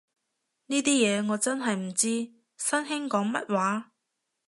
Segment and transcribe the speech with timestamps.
[0.65, 0.83] 呢啲
[1.21, 2.07] 嘢我真係唔知，
[2.57, 3.91] 新興講乜話